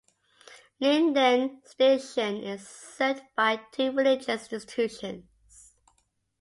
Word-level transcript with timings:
Lyndon 0.79 1.61
Station 1.63 2.37
is 2.37 2.67
served 2.67 3.21
by 3.37 3.57
two 3.71 3.91
religious 3.91 4.51
institutions. 4.51 5.75